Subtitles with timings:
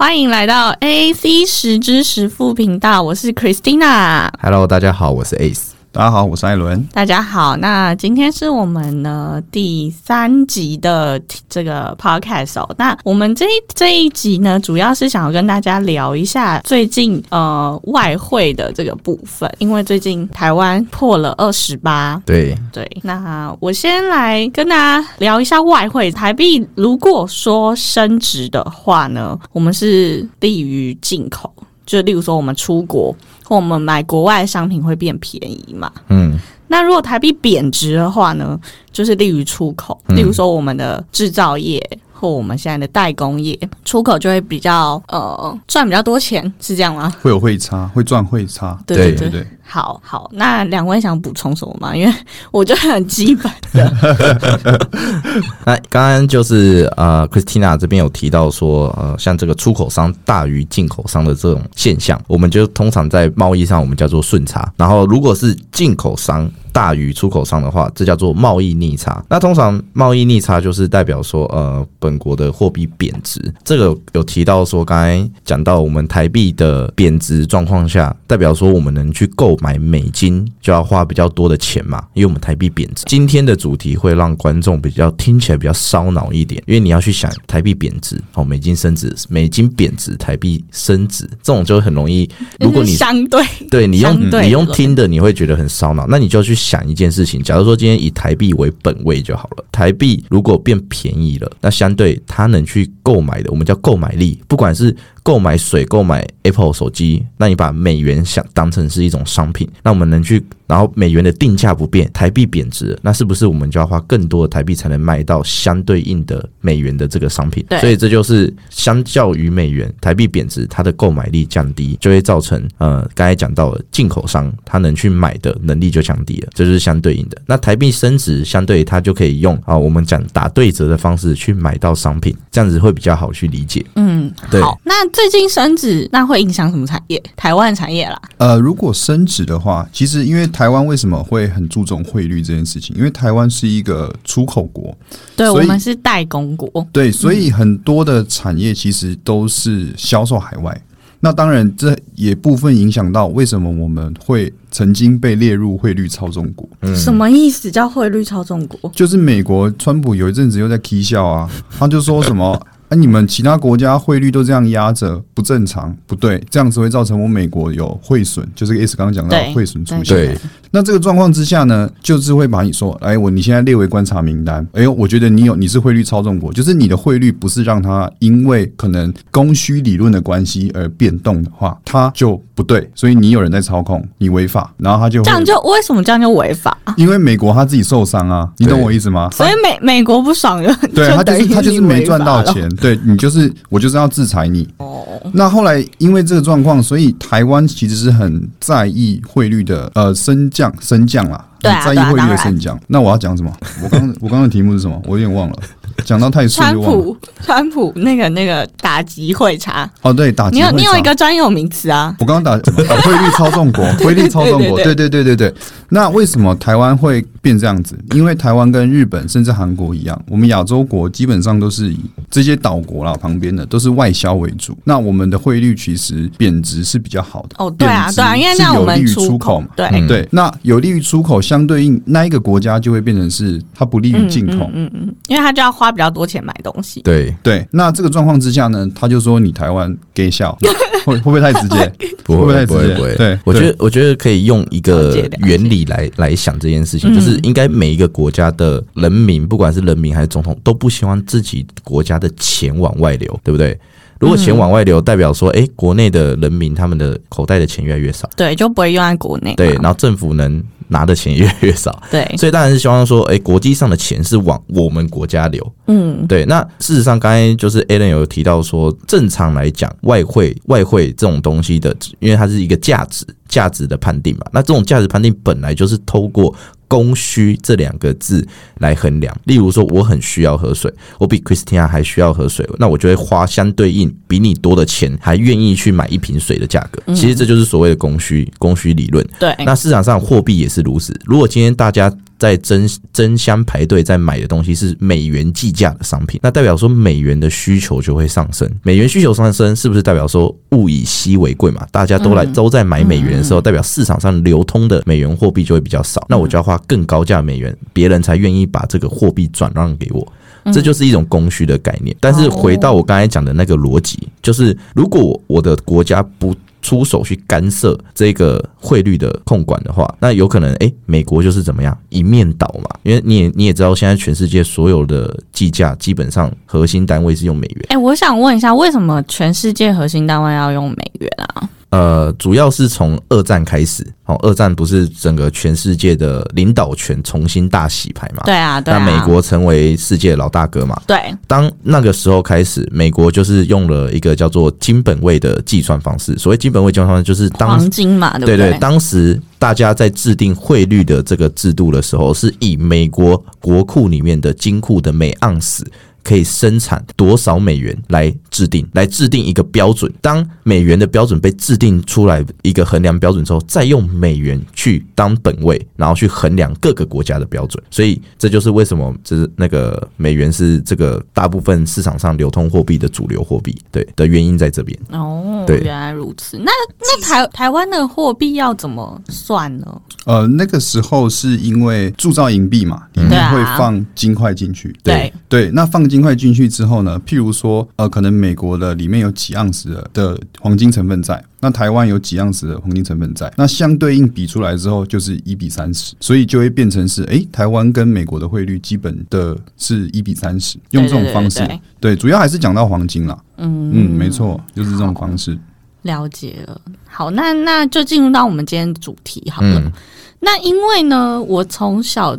[0.00, 4.28] 欢迎来到 A C 十之十副频道，我是 Christina。
[4.40, 5.70] Hello，大家好，我是 Ace。
[5.98, 6.80] 大家好，我是艾伦。
[6.92, 12.74] 大家好，那今天是我们呢第三集的这个 podcast 哦。
[12.78, 26.12] 那我们这一这一集呢，主要是想要跟大家聊一下最近呃外汇的这个部分，因为最近台湾破了二十八，对，对，那我先来跟大家聊一下外汇。
[26.12, 31.52] 台币如果说升值的话呢，我们是利于进口，
[31.84, 33.12] 就例如说我们出国
[33.48, 35.90] 或我们买国外的商品会变便宜嘛。
[36.08, 38.60] 嗯，那如果台币贬值的话呢，
[38.92, 47.10] 就是利于出口，嗯例如说我们的制造业或我们现在的代工业，出口就会比较呃赚比较多钱，是这样吗？
[47.22, 48.78] 会有汇差，会赚汇差。
[48.86, 51.94] 对对对，好好，那两位想补充什么吗？
[51.94, 52.14] 因为
[52.50, 54.88] 我觉得很基本的，
[55.66, 64.72] 那刚刚就是呃，Christina 这边有提到说，呃，像这个出口商大于进口商的这种现象，我们就通常在贸易上我们叫做顺差。
[64.78, 69.22] 然后如果是进口商大于出口商的话，这叫做贸易逆差。
[69.28, 73.52] 那通常贸易逆差就是代表说，呃，本国的货币贬值。
[73.64, 83.04] 这个有提到说，刚才讲到我们台币的贬值状况下，代表说我们能去购买美金就要花比较多的钱嘛，因为我们台币贬值。
[83.06, 92.28] 今天的主题会让观众比较听起来比较烧脑一点，因为你要去想台币贬值，哦，美金升值，美金贬值，台币升值，这种就很容易。
[92.60, 96.06] 如果你相对对你用你用听的，你会觉得很烧脑。
[96.08, 117.64] 那你就去想一件事情，假如说今天以台币为本位就好了，台币如果变便宜了，那相对它能去购买的，我们叫购买力，不管是购买水、购买 Apple 手机，那你把美元想当成是一种商品，那我们能去，然后美元的定价不变，台币贬值，那是不是我们就要花更多的台币才能买到相对应的美元的这个商品？
[117.68, 127.40] 对所以这就是相较于美元，台币贬值，它的购买力降低，就会造成呃刚才讲到的进口商他能去买的能力就降低了，这就是相对应的。
[127.46, 133.84] 那台币升值，相对它就可以用啊我们讲打对折的方式去买到商品，这样子会比较好去理解。
[133.96, 134.78] 嗯，对好。
[134.84, 137.22] 那最近升值，那会影响什么产业？
[137.36, 142.96] 台湾产业啦，呃，如果升值的话，其实因为台湾为什么会很注重汇率这件事情？
[142.96, 144.92] 因为台湾是一个出口国，
[145.36, 150.76] 对我们是代工国，对，所以很多的产业其实都是销售海外。
[151.20, 156.68] 那当然，这也部分影响到为什么我们会曾经被列入汇率操纵国。
[156.80, 157.70] 嗯什么意思？
[157.70, 158.90] 叫汇率操纵国？
[158.92, 161.48] 就是美国川普有一阵子又在 k 笑啊，
[161.78, 162.60] 他就说什么。
[162.88, 162.96] 啊！
[162.96, 170.04] 你们其他国家汇率都这样压着，不正常，不对，这样子会造成我美国有汇损，就是 S 刚刚讲到对汇损出现。
[170.04, 170.38] 对，
[170.70, 186.76] 那这个状况之下呢，就是会把你说，哎，我你现在列为观察名单，哎呦，我觉得你有你是汇率操纵国，就是你的汇率不是让它因为可能供需理论的关系而变动的话，它就不对，所以你有人在操控，你违法，然后他就这样就为什么这样就违法？
[186.96, 189.28] 因为美国他自己受伤啊，你懂我意思吗？
[189.32, 194.68] 所以美美国不爽就对他就是他就是没赚到钱，对你就是我就是要制裁你。
[194.78, 195.04] 哦。
[195.32, 202.78] 那后来因为这个状况，所以台湾其实是很在意汇率的呃升降升降啦，对啊很在意汇率的升降。
[202.86, 203.52] 那我要讲什么？
[203.82, 205.00] 我刚我刚刚的题目是什么？
[205.06, 205.56] 我有点忘了，
[206.04, 206.74] 讲到太顺川。
[206.76, 212.14] 普，川普那个那个打击会差，哦，对，打击你有你有一个专有名词啊？
[212.18, 212.82] 我刚刚打什么？
[212.88, 215.54] 啊汇率操纵国， 汇率操纵国，对对对对对对。
[215.90, 217.98] 那为什么台湾会变这样子？
[218.14, 221.98] 因为台湾跟日本甚至韩国一样，我们亚洲国基本上都是以
[222.30, 224.76] 这些岛国啦旁边的都是外销为主。
[224.84, 227.56] 那我们的汇率其实贬值是比较好的。
[227.58, 229.68] 哦，对啊，对啊，因为那样我们是有利于出出口嘛。
[229.74, 234.68] 对，嗯对，那有利于出口，相对应那一个国家就会变成是它不利于进口。
[234.74, 237.00] 嗯嗯嗯，因为它就要花比较多钱买东西。
[237.02, 240.56] 对，对，那这个状况之下呢，他就说你台湾给笑，
[241.04, 241.92] 会 会不会太直接？
[242.24, 243.16] 不会不会不会直接。
[243.16, 253.78] 对我觉得我觉得可以用一个原理来来想这件事情，嗯就是应该每一个国家的人民，不管是人民还是总统，都不希望自己国家的钱往外流，对不对？
[254.20, 259.54] 如果钱往外流，代表说，哎、国内的人民他们的口袋的钱越来越少，对，就不会用在国内。
[259.54, 276.54] 对，然后政府能拿的钱也越来越少，对，所以当然是希望说，哎、国际上的钱是往我们国家流，嗯，对，那事实上，刚才就是 Alan 有提到说，正常来讲，外汇外汇这种东西的，因为它是一个价值价值的判定嘛，那这种价值判定本来就是透过
[276.86, 278.46] 供需这两个字
[278.78, 279.34] 来衡量。
[279.44, 287.14] 例如说，我很需要喝水，我比 Christina 还需要喝水，那我就会花相对应比你多的钱，还愿意去买一瓶水的价格。
[287.14, 289.26] 其实这就是所谓的供需供需理论。
[289.38, 291.18] 对，那市场上货币也是如此。
[291.24, 298.70] 如果今天大家在争争相排队在买的东西是美元计价的商品，那代表说美元的需求就会上升。
[298.82, 301.86] 美元需求上升，是不是代表说物以稀为贵嘛？
[301.90, 310.32] 大家都来都在买美元的时候，代表市场上流通的美元货币就会比较少，那我就要花更高价美元，别人才愿意把这个货币转让给我。
[310.70, 312.14] 这就是一种供需的概念。
[312.20, 322.88] 但是回到我刚才讲的那个逻辑，就是如果我的国家不出手去干涉这个汇率的控管的话，那有可能诶，美国就是怎么样一面倒嘛？
[323.02, 327.86] 因为你也你也知道，现在全世界所有的计价基本上核心单位是用美元。
[327.88, 331.68] 哎，我想问一下，为什么全世界核心单位要用美元啊？
[331.90, 338.42] 呃，主要是从二战开始，哦，二战不是整个全世界的领导权重新大洗牌嘛？
[338.44, 341.00] 对啊，对那美国成为世界老大哥嘛？
[341.06, 341.18] 对。
[341.46, 346.36] 当那个时候开始，美国就是用了一个叫做金本位的计算方式。
[346.36, 348.76] 所谓金本位计算方式，就是当黄金嘛，对对？
[348.78, 355.90] 当时大家在制定汇率的这个制度的时候，是以美国国库里面的金库的每盎司。
[356.28, 360.12] 可以生产多少美元来制定，来制定一个标准。
[360.20, 367.82] 当美元的标准被制定出来一个衡量标准之后，再用美元去当本位，然后去衡量各个国家的标准。
[367.90, 374.98] 所以这就是为什么就是那个美元是这个大部分市场上流通货币的主流货币，对的原因在这边。
[375.10, 376.58] 哦，对，原来如此。
[376.58, 376.70] 那
[377.00, 380.02] 那台台湾的货币要怎么算呢？
[380.26, 384.94] 呃，那个时候是因为铸造银币嘛，里面会放金块进去。
[385.02, 386.17] 对对，那放金。
[386.20, 387.20] 块进去之后呢？
[387.26, 401.66] 譬如说，呃，可能美国的里面有几盎司的的黄金成分在，那台湾有几盎司的黄金成分在，那相对应比出来之后就是一比三十，所以就会变成是，哎，台湾跟美国的汇率基本的是一比三十，用这种方式，
[402.00, 403.38] 对，主要还是讲到黄金啦。
[403.56, 405.58] 嗯嗯，没错，就是这种方式。
[406.02, 409.92] 了解了，好，那那就进入到我们今天主题好了。
[410.40, 412.38] 那因为呢，我从小。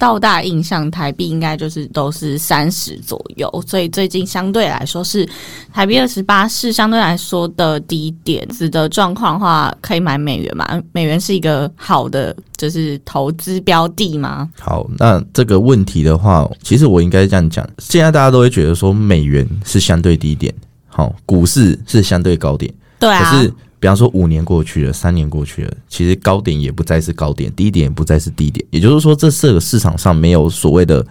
[0.00, 5.28] 到大印象，台币应该就是都是三十左右，所以最近相对来说是
[5.74, 10.66] 台币二十八是相对来说的低点子的状况的话，可以买美元嘛？
[10.92, 14.48] 美元是一个好的就是投资标的吗？
[14.58, 20.54] 好，那这个问题的话，其实我应该这样讲，现在大家都会觉得说美元是相对低点，
[20.88, 23.52] 好，股市是相对高点，对啊，可是。
[23.80, 28.64] 比方说，五年过去了，三年过去了，其实高点也不再是高点，低点也不再是低点。
[28.70, 31.04] 也就是说，这四个市场上没有所谓的。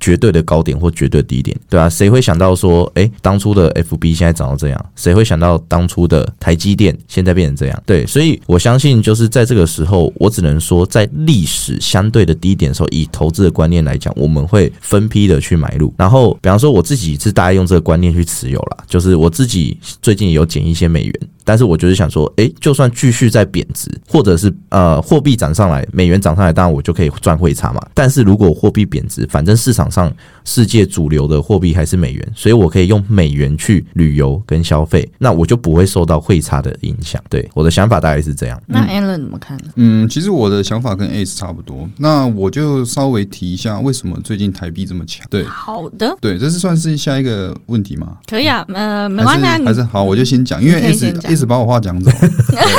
[0.00, 4.86] 绝对的高点或绝对低点，对啊，谁会想到说，哎，当初的 FB 现在涨到这样？
[4.94, 7.82] 谁会想到当初的台积电现在变成这样？
[7.84, 15.92] 对，所以我相信，就是在这个时候，我只能说，在历史相对的低点的时候，以投资的观念来讲，我们会分批的去买入。
[15.98, 27.80] 然后，比方说我自己是大概用这个观念去持有了，就是我自己最近有减一些美元，但是我就是想说，哎，就算继续在贬值，或者是呃货币涨上来，美元涨上来，当然我就可以赚汇差嘛。
[27.94, 30.12] 但是如果货币贬值，反正市场上
[30.48, 37.22] 世界主流的货币还是美元，所以我可以用美元去旅游跟消费，那我就不会受到汇差的影响。
[37.28, 38.58] 对，我的想法大概是这样。
[38.66, 39.58] 那 Alan 怎么看？
[39.74, 41.86] 嗯，其实我的想法跟 Ace 差不多。
[41.98, 45.26] 那我就稍微提一下，为什么最近台币这么强？
[45.28, 48.16] 对，好的，对，这是算是下一个问题吗？
[48.26, 52.10] 可以啊，呃，没关系，还是好，我就先讲，因为 Ace Ace 把我话讲走。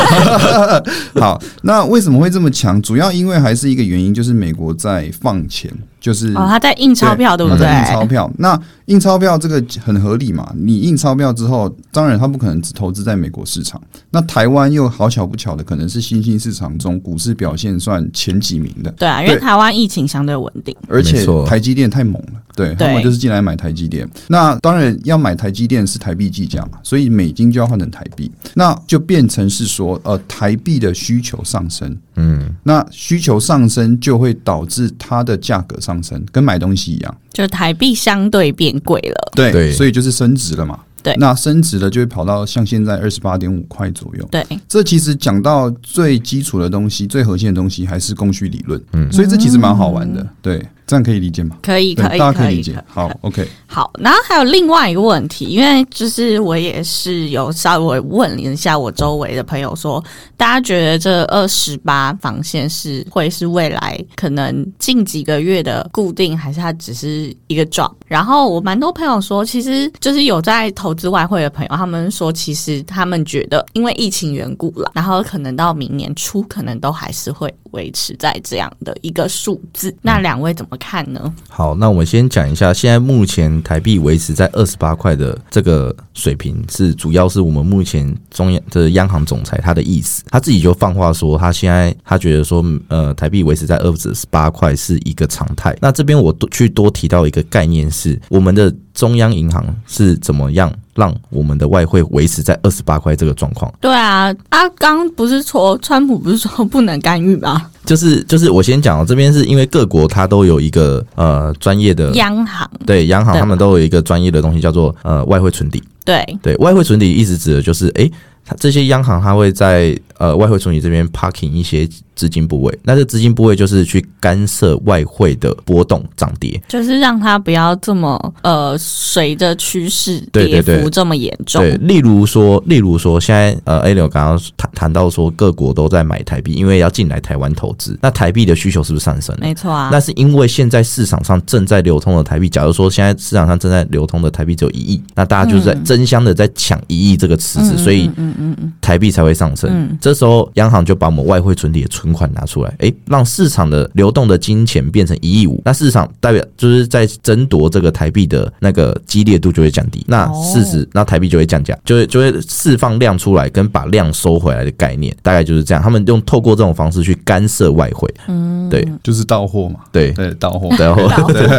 [1.22, 2.82] 好，那为什么会这么强？
[2.82, 5.72] 主要因为还是一个原因，就是美国在放钱。
[6.00, 7.68] 就是哦，他在印钞票，对不对？
[7.68, 10.50] 印钞票， 那印钞票这个很合理嘛？
[10.56, 13.82] 你印钞票之后，当然他不可能只投资在美国市场。
[14.10, 18.90] 那台湾又好巧不巧的，可能是新兴市场中股市表现算前几名的。
[18.92, 22.40] 对啊，因为台湾疫情相对稳定，而且台积电太猛了。
[22.60, 24.06] 对，他们就是进来买台积电。
[24.28, 31.98] 那当然要买台积电是台币计价嘛，所以美金就要换成台币，那就变成是说，呃，台币的需求上升。
[32.18, 39.32] 嗯，那需求上升就会导致它的价格上升，跟买东西一样，就台币相对变贵了。
[39.34, 40.78] 对，所以就是升值了嘛。
[41.02, 44.28] 对，那升值了就会跑到像现在二十八点五块左右。
[44.30, 48.82] 对，这其实讲到最基础的东西、最核心的东西，还是供需理论。
[48.92, 50.28] 嗯，所以这其实蛮好玩的。
[50.42, 50.62] 对。
[50.90, 51.56] 这样可以理解吗？
[51.62, 52.84] 可以，可以，大家可以理解。
[52.88, 53.48] 好，OK。
[53.68, 60.04] 好，然后还有另外一个问题，因为就是我也是有稍微问了一下我周围的朋友，说
[60.36, 67.92] 大家觉得这二十八防线是会是未来可能近几个月的固定，还是它只是一个 drop？
[68.08, 79.94] 然后我蛮多朋友说，其实就是有在投资外汇的朋友，他们说其实他们觉得因为疫情缘故了，然后可能到明年初可能都还是会维持在这样的一个数字。
[80.02, 81.34] 那两位怎么看呢？
[81.50, 95.76] 好，那我们先讲一下，现在目前台币维持在二十八块的这个水平，是主要是我们目前中央的央行总裁他的意思，他自己就放话说，他现在他觉得说，呃，台币维持在二十八块是一个常态。
[95.82, 103.74] 那这边我多去多提到一个概念是，我们的中央银行是怎么样让我们的外汇维持在二十八块这个状况？
[103.80, 107.72] 对啊，啊，刚不是说川普不是说不能干预吗？
[107.90, 115.82] 就是就是我先讲哦，这边是因为各国它都有一个呃专业的央行对央行他们都有一个专业的东西叫做呃外汇存底。
[116.06, 118.12] 对对外汇存底一直指的就是，诶，
[118.46, 126.60] 它这些央行它会在呃外汇存底这边 parking 一些资金部位，那这资金部位就是去干涉外汇的波动涨跌。
[126.68, 131.62] 就是让它不要这么呃随着趋势跌对对对幅这么严重。
[131.62, 139.36] 对，例如说，例如说，现在呃 A 六刚刚谈谈到说各国都在买台币，因为要进来台湾投资，那台币的需求是不是上升？
[139.42, 149.70] 没错啊，那是因为现在市场上正在流通的台币，假如说现在市场上正在流通的台币只有一亿，那大家就是在争相的在抢一亿这个池子，所以嗯嗯嗯台币才会上升。
[149.74, 165.82] 嗯这时候央行就把我们外汇存底的存款拿出来，诶，让市场的流动的金钱变成一亿五，那市场代表就是在争夺这个台币的那个激烈度就会降低，那哦事实那台币就会降价，就会就会释放量出来，跟把量收回来的概念，大概就是这样。
[165.82, 168.88] 他们用透过这种方式去干涉外汇，嗯，对。
[169.02, 171.08] 就是到货嘛，对，对，到货，然后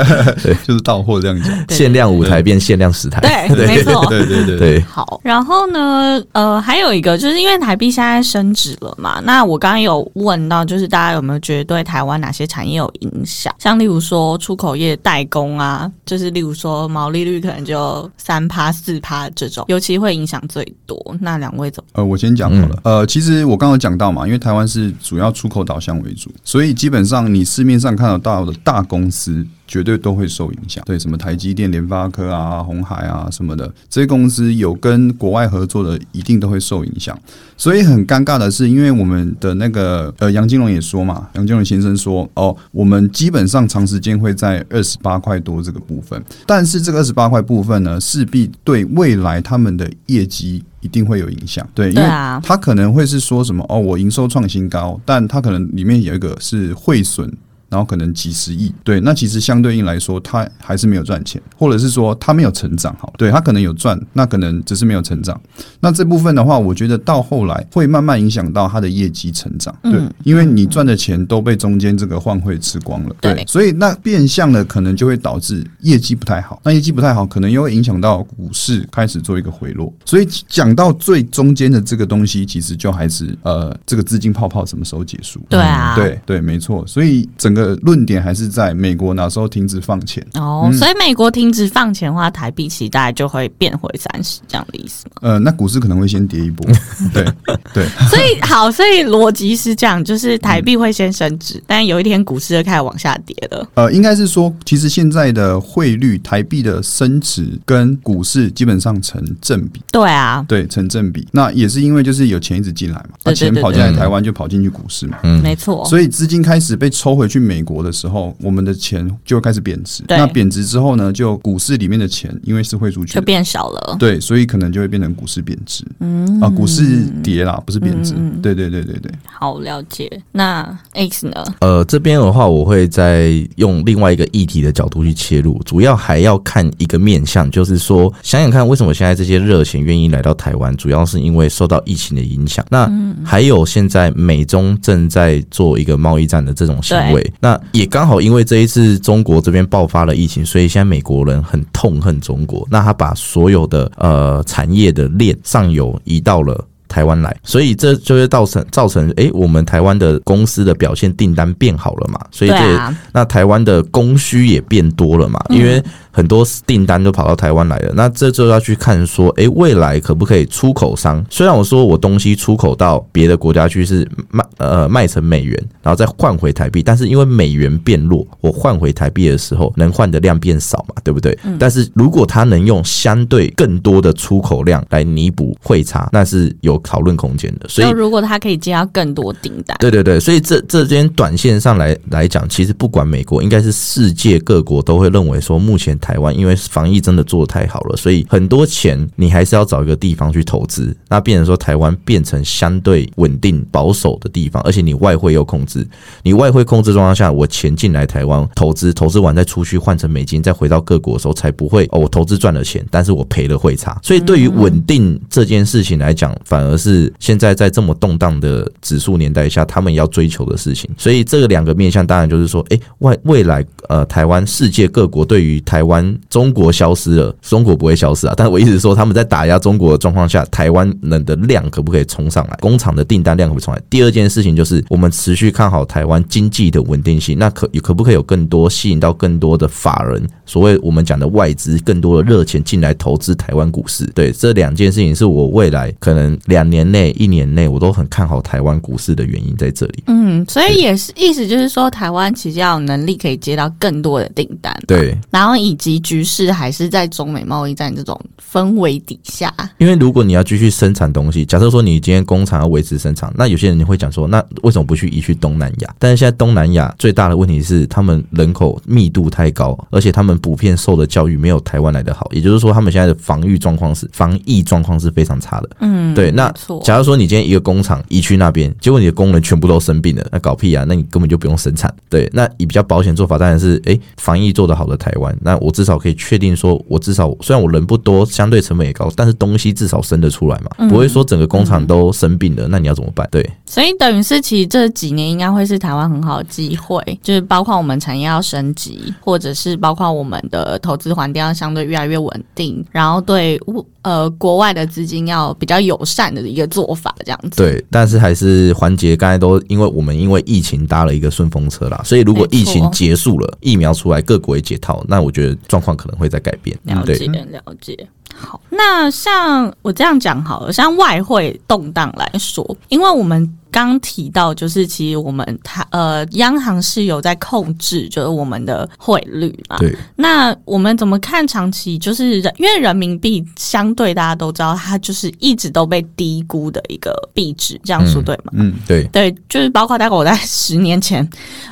[0.66, 1.50] 就是到货这样讲。
[1.70, 4.04] 限量五台变限量十台，对，没错。
[4.06, 13.54] 对对对对，好，然后呢，呃，还有一个就是因为台币现在升值了嘛，那我刚刚有问到，就是大家有没有觉得对台湾哪些产业有影响？
[13.58, 20.98] 像例如说出口业代工啊，就是例如说毛利率可能就三趴四趴这种，尤其会影响最多。
[21.20, 21.90] 那两位怎么？
[21.94, 22.78] 呃，我先讲好了。
[22.84, 29.46] 呃，其实我刚刚有讲到嘛，因为台湾是主要出口导向为主，所以基本上你市面上看得到的大公司。
[29.70, 37.16] 绝对都会受影响，对什么台积电、联发科啊、红海啊什么的这些公司有跟国外合作的，一定都会受影响。
[37.56, 51.64] 所以很尴尬的是，因为我们的那个呃杨金龙也说嘛，杨金龙先生说哦，我们基本上长时间会在二十八块多这个部分，但是这个二十八块部分呢，势必对未来他们的业绩一定会有影响。
[51.72, 52.02] 对，因为
[52.42, 57.32] 他可能会是说什么哦，我营收创新高，但他可能里面有一个是汇损。
[57.70, 65.40] 然后可能几十亿，对，那其实相对应来说，他还是没有赚钱，或者是说他没有成长，好，对他可能有赚，那可能只是没有成长。
[65.78, 79.92] 那这部分的话，我觉得到后来会慢慢影响到他的业绩成长，对，嗯因为你赚的钱都被中间这个换汇吃光了，对对，所以那变相的可能就会导致业绩不太好，那业绩不太好，可能又会影响到股市开始做一个回落。
[80.04, 85.40] 所以讲到最中间的这个东西，其实就还是呃，这个资金泡泡什么时候结束？
[85.48, 86.84] 对啊，对对，没错。
[86.86, 90.24] 所以整个论点还是在美国哪时候停止放钱。
[90.34, 95.12] 哦，所以美国停止放钱的话，台币期待就会变回三十这样的意思吗？
[95.22, 96.66] 呃，那股市可能会先跌一波。
[97.12, 97.24] 对
[97.72, 103.68] 对，所以好，所以逻辑是这样，就是台币会先升值，但有一天股市就开始往下跌了。
[103.74, 109.82] 呃，应该是说，其实现在的汇率，台币的升值跟股市基本上成正比。
[109.92, 111.26] 对啊，对，成正比。
[111.32, 115.18] 那也是因为就是有钱一直进来嘛，那对对对钱跑进来台湾就跑进去股市嘛。
[115.22, 115.84] 嗯没错。
[115.86, 120.04] 所以资金开始被抽回去美国的时候，我们的钱就会开始贬值。
[120.06, 123.96] 那贬值之后呢，就股市里面的钱，因为是汇出去，就变少了。
[123.98, 125.84] 对，所以可能就会变成股市贬值。
[125.98, 128.14] 嗯啊，股市跌啦，不是贬值。
[128.40, 129.10] 对对对对对。
[129.24, 130.08] 好了解。
[130.30, 131.44] 那 X 呢？
[131.60, 142.64] 呃，这边的话，我会再用另外一个议题的角度去切入，主要还要看一个面向，就是说，想想看，为什么现在这些热钱愿意来到台湾，主要是因为受到疫情的影响。
[142.70, 142.88] 那
[143.24, 156.64] 还有现在美中正在做一个贸易战的这种行为，那也刚好因为这一次中国这边爆发了疫情，所以现在美国人很痛恨中国，那他把所有的呃产业的链上游移到了。
[156.90, 165.80] 台湾来，所以这就会造成造成，诶，我们台湾的公司的表现订单变好了嘛，所以这那台湾的供需也变多了嘛，因为
[166.10, 171.24] 很多订单都跑到台湾来了，那这就要去看说，诶，未来可不可以出口商？
[171.30, 181.38] 虽然我说我东西出口到别的国家去是卖呃卖成美元，然后再换回台币，但是因为美元变弱，我换回台币的时候能换的量变少嘛，对不对？
[181.44, 187.68] 嗯但是如果它能用相对更多的出口量来弥补汇差，那是有讨论空间的。
[187.68, 200.96] 所以如果他可以接到更多订单，对对对，所以这这间短线上来来讲，其实不管美国，应该是世界各国都会认为说，目前台湾，因为防疫真的做的太好了，所以很多钱你还是要找一个地方去投资。
[201.08, 205.86] 那变成说台湾变成相对稳定保守的地方，而且你外汇又控制，
[206.22, 213.98] 你外汇控制状况下，我钱进来台湾投资，投资完再出去换成美金，再回到各国的时候，才不会哦，我投资赚了钱，但是我赔了汇差。
[214.02, 220.88] 所以对于稳定这件事情来讲，反而是现在在这么动荡的指数年代下，他们要追求的事情。
[220.96, 225.89] 所以这个两个面向，当然就是说，诶，外未来呃，台湾世界各国对于台湾
[226.28, 228.34] 中国消失了，中国不会消失啊。
[228.36, 232.56] 但是我一直说，他们在打压中国的状况下，台湾人的量可不可以冲上来？
[232.60, 233.82] 工厂的订单量可不可以冲来？
[233.88, 244.04] 第二件事情就是，我们持续看好台湾经济的稳定性，那可可不可以有更多吸引到更多的法人，所谓我们讲的外资，更多的热钱进来投资台湾股市？
[244.14, 250.04] 对，这两件事情是我未来可能两年内、一年内，我都很看好台湾股市的原因在这里。
[250.06, 258.20] 嗯，所以也是意思就是说，台湾其实要有能力可以接到更多的订单，，对，然后以及局势还是在中美贸易战这种
[258.52, 265.94] 氛围底下，因为如果你要继续生产东西，假设说你今天工厂要维持生产，那有些人你会讲说，那为什么不去移去东南亚？
[265.98, 275.70] 但是现在东南亚最大的问题是，他们人口密度太高，而且他们普遍受的教育没有台湾来的好，也就是说，他们现在的防御状况是防疫状况是非常差的。
[275.80, 280.84] 嗯，对，那错，假如说你今天一个工厂移去那边，结果你的工人全部都生病了，那搞屁啊！
[280.86, 281.90] 那你根本就不用生产。
[282.10, 293.28] 对，那以比较保险做法当然是，诶，防疫做得好的台湾，那我至少可以确定说，我至少虽然我人不多，相对成本也高，但是东西至少生得出来嘛，不会说整个工厂都生病了，那你要怎么办？
[293.30, 303.60] 对，所以等于是其实这几年应该会是台湾很好的机会，就是包括我们产业要升级，或者是包括我们的投资环境要相对越来越稳定，然后对
[304.02, 307.56] 呃国外的资金要比较友善的一个做法，这样子。
[307.56, 316.78] 对，但是还是环节，刚才都因为我们因为疫情搭了一个顺风车啦，所以如果疫情结束了，疫苗出来，各国也解套，那我觉得状况可能会在改变。
[316.84, 318.08] 了解对，了解。
[318.40, 329.76] 好，那像我这样讲好了，像外汇动荡来说，因为我们刚提到，就是其实我们它呃央行是有在控制，就是我们的汇率嘛。
[329.78, 331.98] 对，那我们怎么看长期？
[331.98, 338.52] 就是人因为人民币相对大家都知道，它就是一直都被低估的一个币值，这样说对吗？
[338.54, 341.28] 嗯，对，对，就是包括大概我在十年前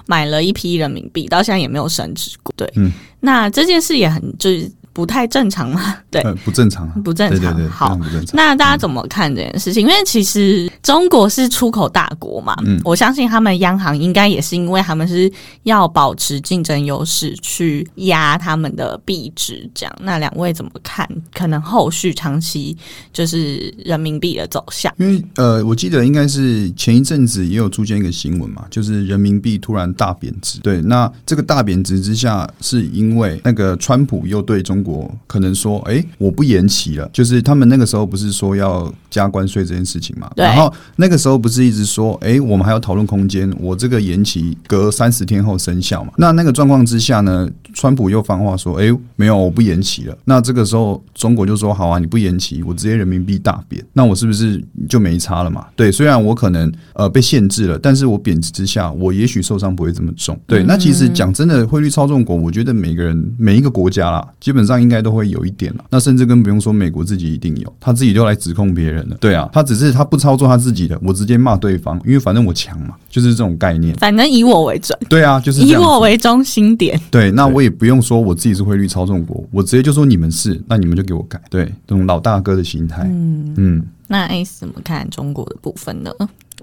[0.06, 2.52] 买了一批人民币，到现在也没有升值过。
[2.56, 5.96] 对，嗯那这件事也很就是不太正常嘛。
[6.10, 7.98] 对，呃，不正常啊，不正常对对对，好。
[8.32, 9.82] 那大家怎么看这件事情？
[9.82, 15.30] 因为其实中国是出口大国嘛，嗯我相信他们央行应该也是因为他们是
[15.64, 19.68] 要保持竞争优势，去压他们的币值。
[19.74, 21.06] 这样，那两位怎么看？
[21.34, 22.76] 可能后续长期
[23.12, 24.92] 就是人民币的走向？
[24.96, 30.58] 因为呃，我记得应该是前一阵子也有出现一个新闻嘛，就是人民币突然大贬值。
[30.60, 34.87] 对，那这个大贬值之下，是因为那个川普又对中国
[35.26, 46.12] 可能说，哎、我不延期了，就是他们那个时候不是说要加关税这件事情嘛，对然后那个时候不是一直说，哎、我们还要讨论空间，我这个延期隔三十天后生效嘛？
[46.16, 50.16] 那那个状况之下呢，川普又放话说，哎、没有，我不延期了。
[50.24, 55.66] 那这个时候中国就说，好啊，你不延期，我直接人民币大贬，那我是不是就没差了嘛？
[55.74, 60.38] 对，虽然我可能呃被限制了，但是我贬值之下，我也许受伤不会这么重。
[60.46, 65.84] 对，那其实讲真的，汇率操纵国，我觉得每个人每一个国家啦，基本上应该都会有一点了。
[65.90, 69.16] 那甚至更不用说美国自己一定有，他自己就来指控别人了。
[69.18, 73.94] 对啊，他只是他不操作他自己的，我直接骂对方，因为反正我强嘛，就是这种概念。
[73.96, 77.00] 反正以我为准，对啊，就是以我为中心点。
[77.10, 81.40] 对，那我也不用说我自己是汇率操纵国，我直接就说你们是，那你们就给我改。
[81.48, 83.02] 对，这种老大哥的心态。
[83.04, 86.12] 嗯嗯，那 A 怎么看中国的部分呢？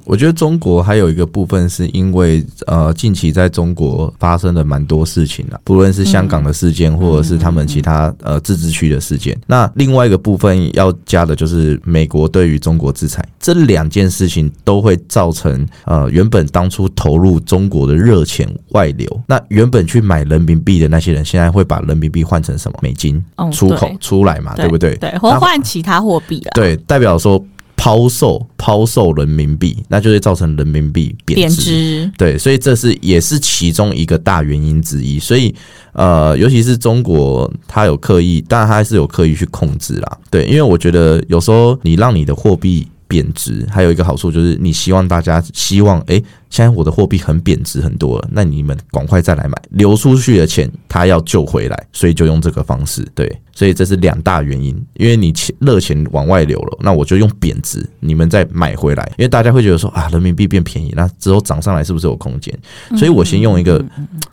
[0.06, 9.38] 我觉得中国还有一个部分是因为呃，近期在中国发生了蛮多事情啊，不论是香港的事件，或者是他们其他呃自治区的事件。
[9.48, 19.22] 那另外一个部分要加的就是美国对于中国制裁，这两件事情都会造成呃原本当初投入中国的热钱外流。
[19.28, 24.96] 那原本去买人民币的那些人，现在会把人民币换成什么美金哦出口出来嘛，对不对？
[24.98, 26.52] 对，或那换其他货币了。
[26.54, 27.44] 对，代表说
[27.86, 31.62] 抛售抛售人民币，那就会造成人民币贬贬值。
[31.62, 35.19] 值，对，所以这是也是其中一个大原因之一。
[35.19, 35.54] 所以
[35.93, 40.17] 呃，尤其是中国，它有刻意，当然它还是有刻意去控制啦。
[40.32, 42.88] 对，因为我觉得有时候你让你的货币。
[43.15, 62.54] 贬值，还有一个好处就是你希望大家希望，诶，现在我的货币很贬值很多了，那你们赶快再来买，流出去的钱他要救回来，所以就用这个方式，对，所以这是两大原因，因为你钱热钱往外流了，那我就用贬值，你们再买回来，因为大家会觉得说啊，人民币变便宜，那之后涨上来是不是有空间？
[62.97, 63.82] 所以我先用一个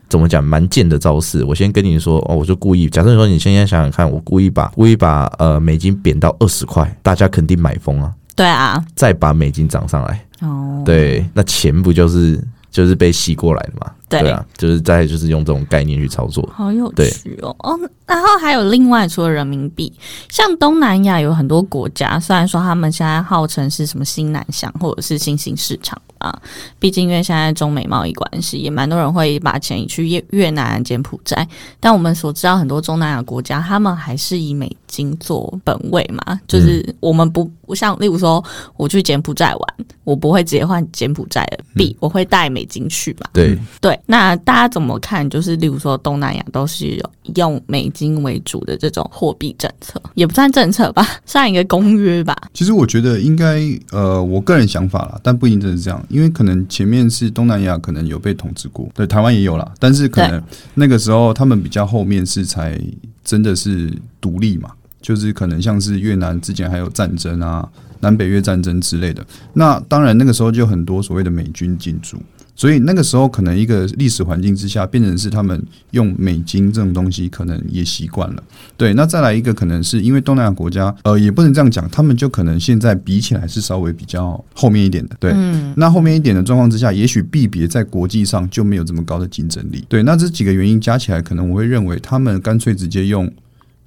[0.09, 13.93] 怎么讲蛮贱的招式，我先跟你说哦，我就故意假设说你现在想想看，我故意把故意把呃美金贬到二十块，大家肯定买疯啊，对啊，再把美金涨上来，哦，对，那钱不就是就是被吸过来的嘛？
[14.09, 16.47] 对啊，就是再就是用这种概念去操作。
[16.55, 19.91] 好有趣哦哦，然后还有另外除了人民币，
[20.29, 26.39] 像东南亚有很多国家，虽然说他们现在号称是什么新南向或者是新兴市场啊，
[26.79, 31.49] 毕竟因为现在中美贸易关系，也蛮多人会把钱移去越越南、柬埔寨。
[31.81, 38.45] 但我们所知道，很多中南亚国家他们还是以美金做本位嘛，就是我们不不像例如说
[38.77, 43.27] 我去柬埔寨玩，我不会直接换柬埔寨的币，我会带美金去嘛。
[43.33, 45.29] 对，对，那大家怎么看？
[45.31, 47.03] 就是例如说东南亚都是
[47.37, 52.37] 用美金为主的这种货币政策，也不算政策吧， 算一个公约吧。
[52.53, 60.43] 其实我觉得应该，呃，我个人想法啦，但不一定真是这样，因为可能前面是东南亚可能有被统治过，对，台湾也有啦，但是可能
[60.75, 62.79] 那个时候他们比较后面是才
[63.25, 64.71] 真的是独立嘛，
[65.03, 67.69] 就是可能像是越南之前还有战争啊，
[68.01, 72.17] 南北越战争之类的，那当然那个时候就很多所谓的美军进驻。
[72.55, 75.61] 所以那个时候，可能一个历史环境之下，变成是他们
[75.93, 78.43] 用美金这种东西，可能也习惯了。
[78.77, 85.17] 对，那再来一个，可能是因为东南亚国家，呃，也不能这样讲，他们就可能现在比起来是稍微比较后面一点的。
[85.19, 85.33] 对，
[85.77, 89.83] 那后面一点的状况之下，也许币别在国际上就没有这么高的竞争力。
[89.89, 93.33] 对，那这几个原因加起来，可能我会认为他们干脆直接用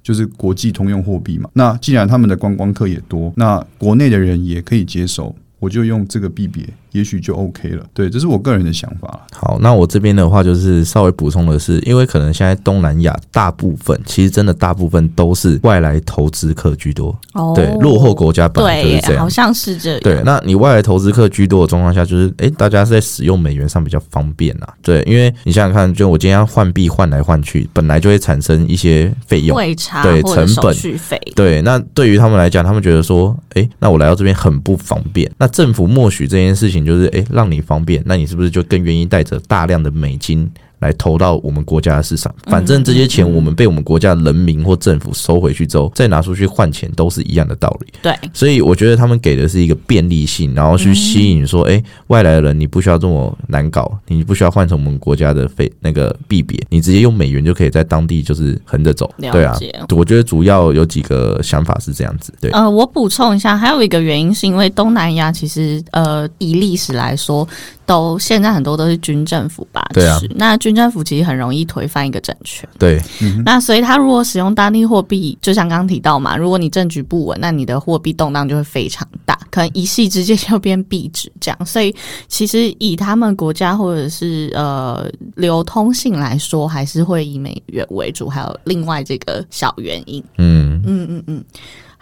[0.06, 1.50] 就是国际通用货币嘛。
[1.52, 6.64] 那既然他们的观光客也多，那国内的人也可以接受，我就用这个币别。
[6.96, 9.20] 也许就 OK 了，对，这是我个人的想法。
[9.32, 17.14] 好，那我这边的话就是稍微补充的是，因为可能现在东南亚大部分，其实真的大部分都是外来投资客居多。
[17.34, 20.00] 哦，对，落后国家本来就是这样，好像是这样。
[20.00, 24.72] 对，那你外来投资客居多的状况下，就是哎，大家是在使用美元上比较方便啊。
[24.80, 29.54] 对，因为你想想看，就我今天要换币换来换去，本来就会产生一些费用，
[30.02, 31.20] 对，成本续费。
[31.34, 35.30] 对，那对于他们来讲，他们觉得说，哎，那我来到这边很不方便。
[35.36, 36.85] 那政府默许这件事情。
[36.86, 40.50] 就是诶，让你方便，那你是不是就更愿意带着大量的美金？
[40.78, 47.92] 来投到我们国家的市场，反正这些钱我们被我们国家人民或政府收回去之后，再拿出去换钱都是一样的道理。
[48.02, 59.10] 对，所以我觉得他们给的是一个便利性，然后去吸引说，哎，外来的人你不需要这么难搞，你不需要换成我们国家的费那个币别，你直接用美元就可以在当地就是横着走。
[59.18, 59.58] 对啊，
[59.96, 62.32] 我觉得主要有几个想法是这样子。
[62.40, 67.48] 对，呃，我补充一下，还有一个原因是因为东南亚其实呃以历史来说，
[67.86, 70.28] 都现在很多都是军政府把持。
[70.34, 73.00] 那军政府其实很容易推翻一个政权，对。
[73.44, 81.66] 那所以他如果使用当地货币，就像刚刚提到嘛，如果你政局不稳，那你的货币动荡就会非常大，可能一夕之间就变币值这样。
[81.66, 81.94] 所以
[82.26, 90.22] 其实以他们国家或者是呃流通性来说，还是会以美元为主，还有另外这个小原因。
[90.38, 91.44] 嗯嗯嗯嗯。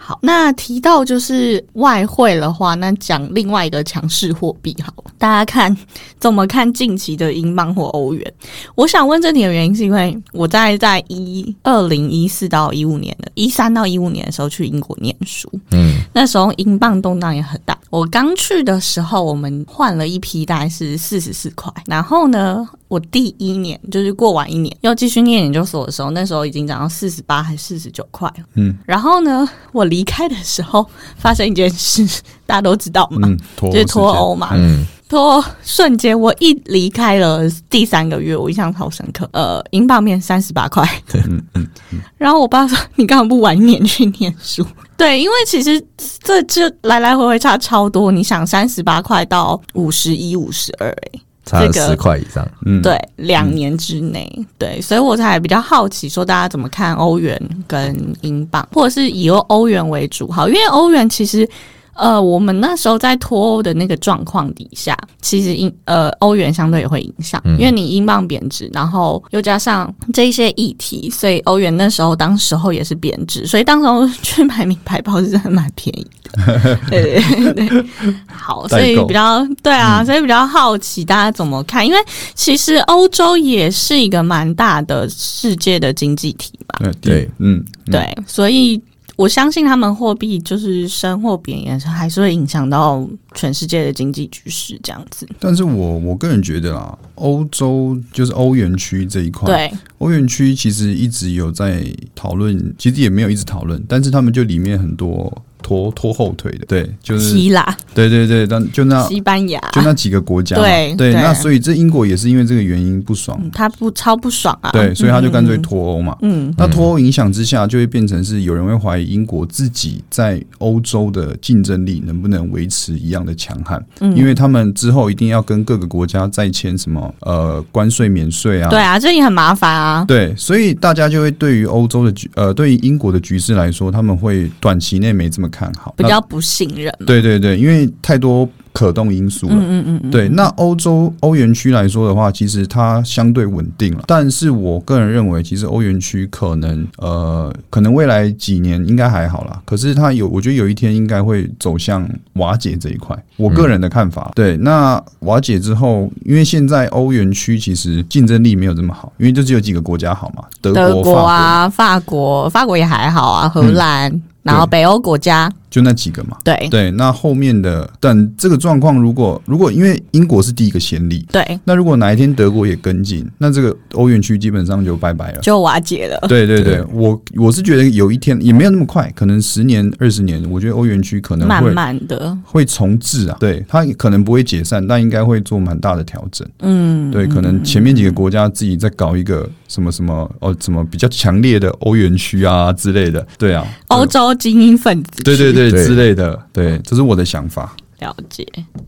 [0.07, 5.75] 好，那提到就是外汇的话，那讲另外一个强势货币，好，大家看
[6.19, 8.33] 怎么看近期的英镑或欧元？
[8.75, 17.75] 我想问这题的原因，是因为我在在一二零一四到一五年的，一三到一五年的时候去英国念书，嗯，那时候英镑动荡也很大。
[17.89, 22.67] 我刚去的时候，我们换了一批，大概是四十四块，然后呢？
[22.87, 28.45] 我第一年就是过完一年要继续念研究所的时候，那时候已经涨到四十八还四十九块了。
[28.53, 30.85] 嗯，然后呢，我离开的时候
[31.17, 32.05] 发生一件事，
[32.45, 33.27] 大家都知道嘛，
[33.57, 34.49] 就是脱欧嘛。
[34.53, 39.29] 嗯，脱瞬间我一离开了第三个月，我印象好深刻。
[39.33, 40.83] 呃，英镑面三十八块。
[41.13, 42.01] 嗯嗯嗯。
[42.17, 44.65] 然后我爸说：“你干嘛不晚一年去念书？”
[44.97, 45.83] 对，因为其实
[46.23, 48.11] 这这来来回回差超多。
[48.11, 51.19] 你想，三十八块到五十一、五十二，哎。
[51.45, 61.47] 差十块以上，嗯，对，两年之内，对，所以我才比较好奇，说大家怎么看欧元跟英镑，或者是以欧元为主，好，因为欧元其实。
[61.95, 76.77] 呃，我们那时候在脱欧的那个状况底下，其实英呃欧元相对也会影响，因为你英镑贬值，然后又加上这一些议题，所以欧元那时候当时候也是贬值，所以当时候去买名牌包是真的蛮便宜的。
[76.91, 77.21] 对
[77.53, 77.85] 对对，
[78.27, 81.99] 好，所以比较对啊，所以比较好奇大家怎么看，因为
[82.33, 86.91] 其实欧洲也是一个蛮大的世界的经济体嘛。
[86.99, 88.81] 对，嗯，对，所以。
[89.15, 95.27] 我相信他们货币就是升或贬，也是还是会影响到全世界的经济局势这样子。
[95.39, 105.31] 但是我我个人觉得啦，欧洲就是欧元区这一块，对，欧元区其实一直有在讨论，其实也没有一直讨论，但是他们就里面很多
[105.65, 111.13] 拖拖后腿的，对，就是希腊、对对对，但就那西班牙，就那几个国家，对，对对。
[111.19, 114.69] 那所以这英国也是因为这个原因不爽，嗯他不超不爽啊。
[114.69, 115.61] 对，所以他就干脆嗯。
[115.63, 116.15] 脱欧嘛。
[116.21, 124.15] 嗯，那脱欧影响之下，就会变成是有人会怀疑英国自己在欧洲的竞争力能不能维持一样的强悍，嗯。
[124.15, 130.05] 因为他们之后一定要跟各个国家再签什么呃关税免税啊，对啊，这也很麻烦啊。
[130.07, 139.55] 对，所以大家就会对于欧洲的局呃，对于英国的局势来说，他们会短期内没这么看好，比较不信任对对对，因为太多可动因素了。
[139.55, 144.03] 嗯嗯嗯嗯，对，那欧洲欧元区来说的话，其实它相对稳定了。
[144.05, 149.61] 但是我个人认为，其实欧元区可能呃，可能未来几年应该还好啦。
[149.63, 153.17] 可是它有，我觉得有一天应该会走向瓦解这一块。
[153.37, 166.37] 我个人的看法，对，那瓦解之后，因为现在欧元区其实竞争力没有这么好，因为就只有几个国家好嘛，德国，啊，法国，法国也还好啊，荷兰，然后北欧国家，就那几个嘛。
[166.41, 175.39] 对对，那后面的等这个状况，如果如果因为英国是第一个先例，对，那如果哪一天德国也跟进，那这个欧元区基本上就拜拜了。
[175.41, 176.17] 就瓦解了。
[176.29, 183.35] 对对对对，我我是觉得有一天也没有那么快，可能十年二十年，我觉得欧元区可能慢会慢的，会重置啊。
[183.37, 186.47] 对，它可能不会解散，但应该会做蛮大的调整。
[186.59, 193.27] 嗯，对，可能前面几个国家自己在搞一个什么什么哦，什么比较强烈的欧元区啊之类的。
[193.37, 197.75] 对啊，欧洲精英分子，对对对对之类的，对，这是我的想法。
[197.99, 198.45] 了解。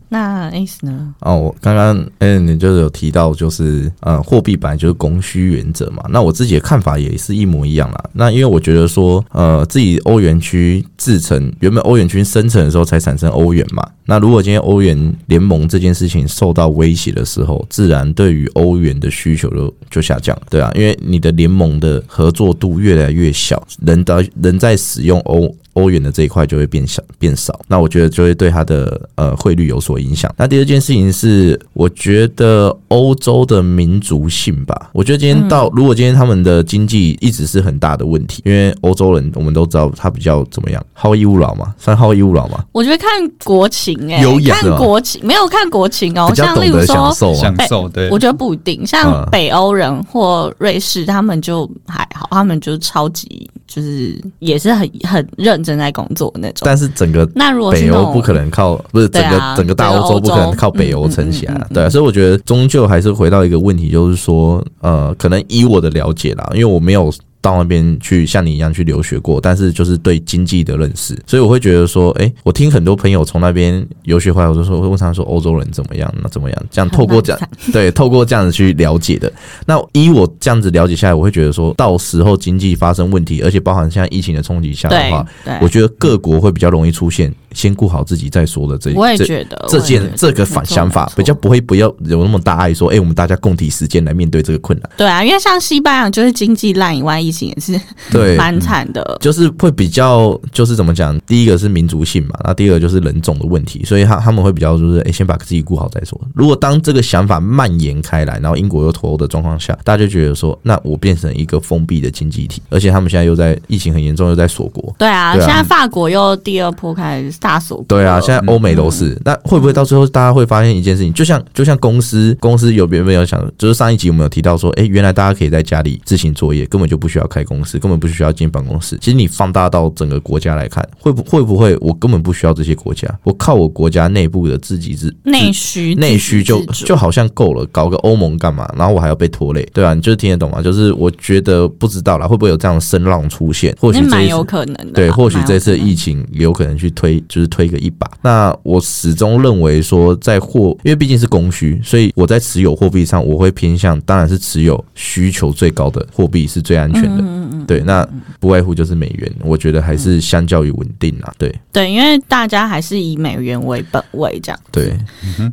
[0.09, 1.13] 那 Ace 呢？
[1.21, 6.03] 哦，我刚刚嗯，你就是有提到，就是呃，货币本来就是供需原则嘛。
[6.09, 8.03] 那我自己的看法也是一模一样啦。
[8.11, 13.81] 那因为我觉得说，呃，自己欧元区制成原本欧元区生成的时候才产生欧元嘛。
[14.05, 30.33] 那如果今天欧元联盟这件事情受到威胁的时候，自然对于欧元的需求就就下降了，对啊，因为你的联盟的合作度越来越小，人的人在使用欧欧元的这一块就会变小变少，那我觉得就会对它的呃汇率有所影响。
[30.35, 43.07] 那第二件事情是，我觉得欧洲的民族性吧，我觉得今天到、如果今天他们的经济一直是很大的问题，因为欧洲人我们都知道他比较怎么样，好逸恶劳嘛，算好逸恶劳嘛，我觉得看
[43.43, 47.13] 国情哎、优雅看国情没有看国情哦，像例如说。
[47.13, 47.67] 受啊享。
[47.67, 56.61] 受对，我觉得不一定，像嗯北欧人或瑞士，他们就还好，他们就超级就是也是很很认真在工作那种。
[56.65, 67.11] 但是整个那如果是北欧不可能靠，不是整个、啊整个大欧洲不可能靠北欧撑起来啊，对啊，所以我觉得终究还是回到一个问题，就是说，呃，可能以我的了解啦，因为我没有。
[67.47, 76.65] 到那边去像你一样去留学过，但是就是对经济的认识，所以我会觉得说，哎、我听很多朋友从那边留学回来，我就说会问他说欧洲人怎么样，那怎么样？
[76.69, 79.31] 这样透过这样对，透过这样子去了解的。
[79.65, 85.25] 那依我这样子了解下来，我会觉得说到时候经济发生问题，而且包含现在疫情的冲击下的话，
[85.61, 94.89] 我觉得各国会比较容易出现先顾好自己再说的这我也觉得这件这个反想法比较不会不要有那么大爱说，哎、我们大家共体时间来面对这个困难。
[94.95, 99.17] 对啊，因为像西班牙就是经济烂以外，疫情也是 对，蛮惨的。
[99.19, 106.19] 就是会比较就是怎么讲，第一个是民族性嘛，那第二个就是人种的问题，所以他他们会比较就是，哎、先把自己顾好再说。
[106.35, 114.93] 如果当这个想法蔓延开来，然后英国又脱欧的状况下，大家就觉得说，那我变成一个封闭的经济体，而且他们现在又在疫情很严重，又在锁国。
[114.97, 119.17] 对啊，对啊现在法国又第二波开始大锁对啊，现在欧美都是。
[119.23, 121.13] 那会不会到最后大家会发现一件事情？
[121.13, 128.97] 就像就像公司公司有别人有想，就是上一集我们有提到说，哎、原来大家可以在家里自行作业，根本就不需要开公司，根本不需要进办公室。
[128.99, 138.69] 其实你放大到整个国家来看，会不会不会我根本不需要这些国家，我靠我国家内部的自己自内需内需就就好像够了，搞个欧盟干嘛？
[138.77, 140.61] 然后我还要被拖累，对啊、你就是听得懂吗？
[140.61, 143.73] 就是我觉得不知道啦，会不会有这样的声浪出现？
[143.79, 144.91] 或许这有可能的。
[144.91, 148.09] 对，或许这次疫情有可能去推，就是推个一把。
[148.21, 157.17] 那我始终认为说，在货，因为毕竟是供需，所以我在持有货币上，我会偏向，当然是持有需求最高的货币是最安全的。
[157.19, 158.07] 嗯嗯对，那
[158.39, 161.33] 不外乎就是美元，我觉得还是相较于稳定啦。
[161.37, 164.59] 对对，因为大家还是以美元为本位这样。
[164.71, 164.97] 对，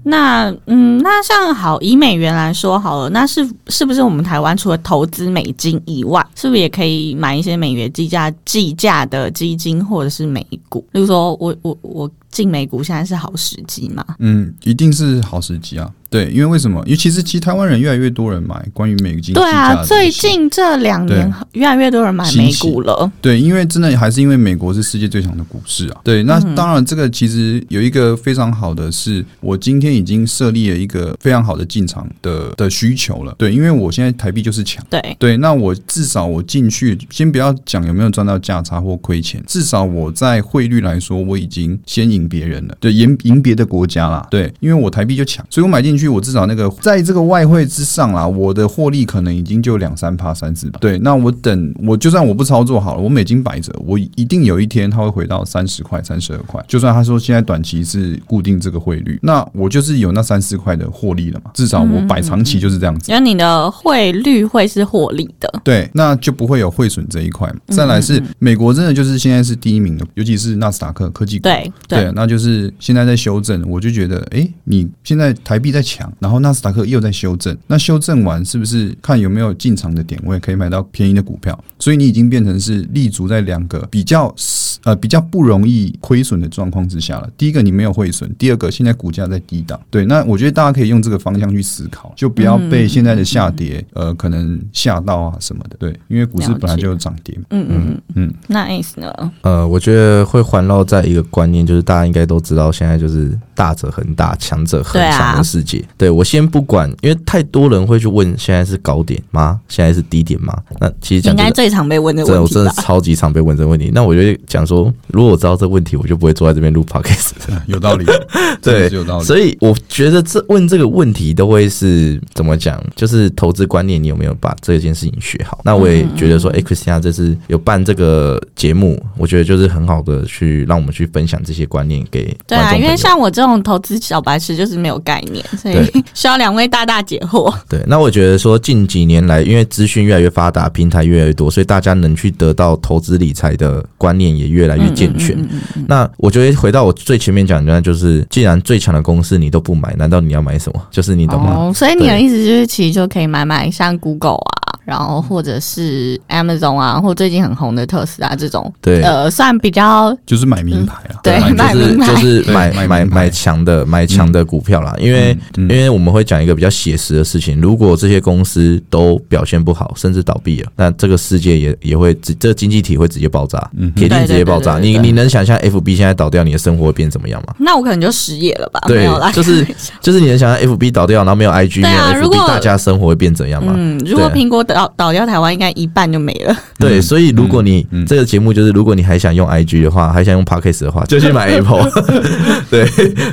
[0.04, 10.84] 那嗯，那像好以美元来说好了，那是是不是我们台湾除了投资美金以外，是不是也可以买一些美元计价计价的基金或者是美股？
[10.92, 14.04] 例如说我我我进美股现在是好时机吗？
[14.18, 15.90] 嗯，一定是好时机啊。
[16.14, 16.80] 对，因为为什么？
[16.86, 23.10] 因为其实其实台湾人越来越多人买关于美金对啊，最近这两年越来越多人买美股了。
[23.20, 26.00] 对，因为真的还是因为美国是世界最强的股市啊。
[26.04, 33.34] 对，那嗯当然这个其实有一个非常好的是，我今天已经设立了一个非常好的进场的的需求了。
[33.36, 34.86] 对，因为我现在台币就是强。
[34.88, 63.10] 对，对，那我至少我进去，先不要讲有没有赚到价差或亏钱，至少我在汇率来说，我已经先赢别人了，对，赢赢别的国家啦，对，因为我台币就强，所以我买进去，我至少那个在这个外汇之上啦，我的获利可能已经就两三趴、三四趴，对，那我等我就算我不操作好了，我美金摆着，我一定有一天它会回到三十块、三十二块，就算他说现在短期是固定这个汇率，那我就是有那三四块的获利了嘛，至少我摆长期就是这样子。
[63.10, 65.52] 因为你的汇率会是获利的。
[65.62, 67.56] 对，那就不会有汇损这一块嘛。
[67.68, 71.42] 嗯再来是美国，真的就是现在是第一名的，尤其是纳斯达克科技股。
[71.42, 81.58] 对对，那就是现在在修正，我就觉得，诶，你现在台币在强，然后纳斯达克又在修正，那修正完是不是看有没有进场的点位可以买到便宜的股票？
[81.78, 84.34] 所以你已经变成是立足在两个比较
[84.82, 87.30] 呃比较不容易亏损的状况之下了。
[87.36, 89.80] 第一个你没有汇损，第二个现在股价在低档。
[89.90, 95.76] 对，那我觉得大家可以用这个方向去思考，就不要被现在的下跌、呃可能吓到啊什么的。
[95.78, 97.44] 对，因为股市本来就有涨跌嘛。
[97.50, 98.34] 嗯嗯嗯嗯嗯。
[98.46, 99.12] 那 Ace 呢？
[99.42, 105.73] 呃，我觉得会环绕在一个观念，就是大家应该都知道，现在就是大者恒大，强者恒对啊强的世界。
[105.96, 109.60] 对我先不管，因为太多人会去问，现在是高点吗？
[109.68, 110.56] 现在是低点吗？
[110.80, 112.64] 那其实讲应该最常被问的真的，我问题我？
[112.64, 113.90] 真的超级常被问这个问题。
[113.94, 117.32] 那我就会讲说，如果我知道这个问题，我就不会坐在这边录 podcast。
[117.66, 118.04] 有道理，
[118.60, 119.24] 真对有道理。
[119.24, 125.60] 所以我觉得这问这个问题都会是怎么讲，就是投资观念，你有没有把这件事情学好？
[125.64, 132.74] 那我也觉得说，哎、c h r i s t i a n 这次有办这个节目，我觉得就是很好的去让我们去分享这些观念给对啊。
[132.74, 137.52] 因为像我这种投资小白痴就是没有概念，所以对 需要两位大大解惑。
[137.66, 145.34] 对，那我觉得说近几年来，因为资讯越来越发达，平台越来越多，所以大家能去得到投资理财的观念也越来越健全。
[145.36, 150.82] 嗯嗯嗯嗯那我觉得回到我最前面讲的，就是既然最强的公司你都不买，难道你要买什么？
[150.90, 151.54] 就是你懂吗？
[151.54, 159.02] 哦，所以你的意思就是，其实就可以买买像 Google 啊，然后或者是 Amazon 啊，或最近很红的特斯拉这种，对。
[159.02, 174.78] 呃，算比较就是买名牌啊，对买就是买名牌就是对买买买买强的买强的股票啦，因为、因为我们会讲一个比较写实的事情，如果这些公司都表现不好，甚至倒闭了，那这个世界也也会直这个经济体会直接爆炸，嗯铁定直接爆炸。
[174.78, 177.54] 你你能想象 FB 现在倒掉，你的生活会变怎么样吗？
[177.58, 178.80] 那我可能就失业了吧？
[178.88, 179.66] 没对有啦，，就是
[180.00, 183.72] 就是你能想象 FB 倒掉，然后没有 IG，、对啊没有如果 FB，大家生活会变怎样吗？
[183.76, 186.54] 嗯，如果对苹果倒倒掉台湾，应该一半就没了。
[186.78, 191.90] 对，嗯所以如果你、嗯这个节目就是，如果你还想用 IG 的话，还想用 Podcast 的话，就去买 Apple。
[192.70, 192.86] 对，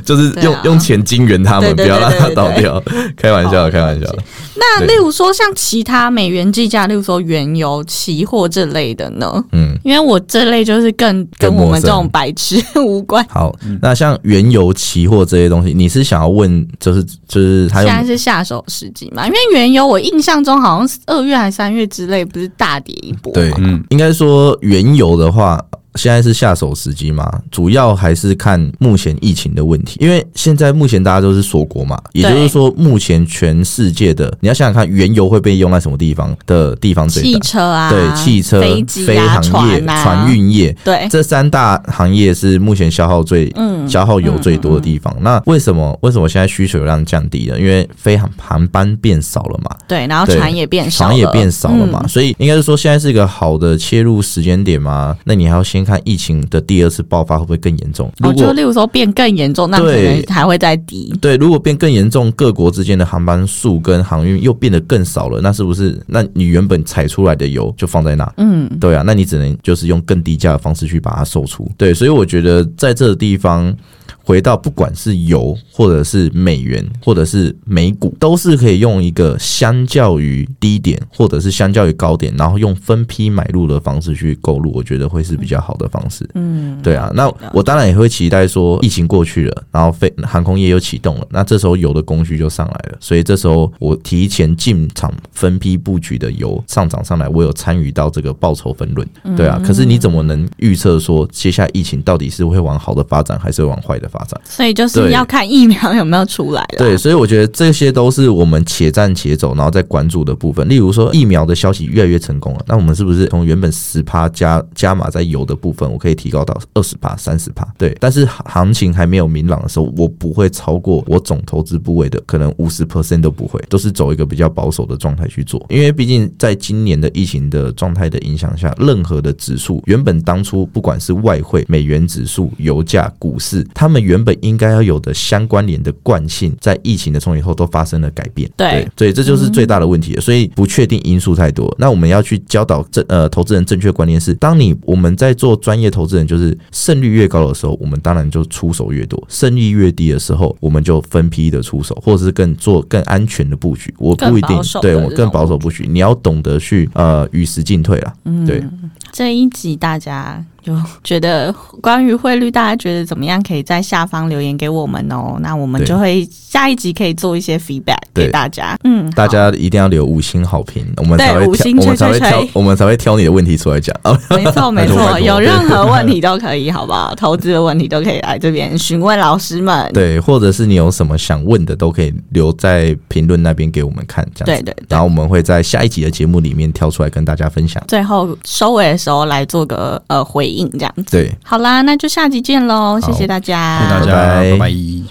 [0.05, 2.83] 就是用、啊用钱金援他们，不要让它对对对倒掉。
[3.17, 4.07] 开玩笑，好开玩笑。
[4.55, 9.43] 那例如说像其他美元计价，例如说原油、期货这类的呢？
[9.51, 13.25] 嗯，因为我这类就是更跟我们这种白痴无关。
[13.27, 19.25] 好，那像原油期货这些东西，你是想要问，就是就是它现在是下手时机嘛？
[19.25, 25.59] 因为原油我印象中好像是二月还是三月之类，不是大跌一波对吗？，嗯应该说原油的话。
[25.95, 37.39] 现在是下手时机嘛，主要还是看目前疫情的问题，因为现在目前大家都是锁国嘛，也就是说，目前全世界的你要想想看，原油会被用在什么地方的地方最汽大？
[37.39, 45.13] 车啊，对，汽车、飞机飞啊、行业、船运业，对，这三大行业是目前消耗最、嗯消耗油最多的地方。
[45.21, 47.59] 那为什么为什么现在需求量降低了？
[47.59, 55.17] 因为飞航航班变少了嘛，对，然后船也变少了，船也变少了嘛，嗯所以应该是说现在是一个好的切入时间点嘛。
[55.25, 58.07] 那你还要先看疫情的第二次爆发会不会更严重？
[58.21, 61.13] 哦，如果就例如说变更严重，那可能还会再低。
[61.21, 66.01] 对，如果变更严重，各国之间的航班数跟航运又变得更少了，那是不是？
[66.07, 68.33] 那你原本采出来的油就放在那？
[68.37, 71.69] 嗯，对啊，那你只能就是用更低价的方式去把它售出。
[71.77, 73.75] 对，所以我觉得在这个地方。
[74.23, 86.27] 回到不管是油或者是美元或者是美股，都是可以用一个相较于低点或者是相较于高点，然后用分批买入的方式去购入，我觉得会是比较好的方式。
[86.35, 99.61] 嗯，对啊，那我当然也会期待说，疫情过去了，然后飞航空业又启动了，那这时候油的供需就上来了，所以这时候我提前进场分批布局的油上涨上来，我有参与到这个报酬分论，对啊。
[99.65, 104.41] 可是你怎么能预测说接下来疫情到底是会往好的发展，还是会往坏的的发展。
[104.43, 106.77] 所以就是要看疫苗有没有出来了。
[106.77, 110.67] 对，所以我觉得这些都是我们且战且走，然后再关注的部分。
[110.67, 117.67] 例如说疫苗的消息越来越成功了，那我们是不是从原本十趴加加码在油的部分，我可以提高到二十趴、三十趴？
[117.77, 125.63] 对，但是行情还没有明朗的时候，我不会超过我总投资部位的可能五十 percent 都不会，都是走一个比较保守的状态去做。
[125.69, 138.49] 因为毕竟在今年的疫情的状态的影响下，任何的指数原本当初不管是外汇、美元指数、油价、股市，他们原本应该要有的相关联的惯性，在疫情的冲击后都发生了改变。
[138.55, 140.21] 对所以这就是最大的问题了。
[140.21, 153.93] 所以不确定因素太多，那我们要去教导正呃投资人正确观念是：当你我们在做专业投资人，就是胜率越高的时候，我们当然就出手越多；胜率越低的时候，我们就分批的出手，或者是更做更安全的布局。
[153.97, 158.13] 我不一定对我更保守布局，你要懂得去呃与时进退啦。
[158.25, 158.63] 嗯对，
[159.11, 163.41] 这一集大家就觉得关于汇率，大家觉得怎么样？
[163.41, 165.37] 可以在下方留言给我们哦。
[165.41, 168.77] 那我们就会下一集可以做一些 feedback 给大家。
[168.83, 174.13] 嗯，大家一定要留五星好评，我们对才会挑，五星我们才会挑我们才会挑你的问题出来讲啊。
[174.29, 177.15] 好没错没错， 有任何问题都可以，好不好？
[177.15, 179.91] 投资的问题都可以来这边询问老师们。
[179.93, 184.63] 对，或者是你有什么想问的，都可以留在评论那边给我们看，这样子。
[184.63, 187.83] 对然后我们会在下一集的节目里面挑出来跟大家分享。
[187.87, 191.17] 最后收尾的时候来做个呃回应，这样子。
[191.17, 194.51] 对，好啦，那就下集见喽，谢谢大家，谢谢大家，拜拜。
[194.51, 194.69] 拜拜